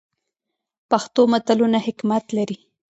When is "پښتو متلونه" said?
0.89-1.77